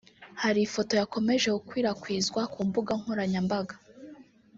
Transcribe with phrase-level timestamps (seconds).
[0.41, 3.75] Hari ifoto yakomeje gukwirakwizwa ku mbuga nkoranyambaga